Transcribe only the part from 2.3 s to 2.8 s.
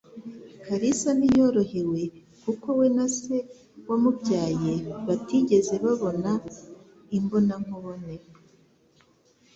kuko